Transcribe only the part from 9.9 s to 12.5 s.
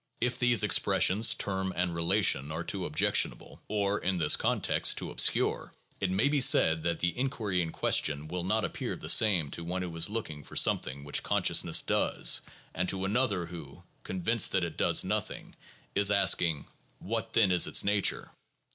is looking for something which consciousness does